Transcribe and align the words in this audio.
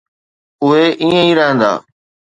اهي 0.63 0.85
ائين 1.01 1.13
ئي 1.25 1.31
رهندا. 1.37 1.73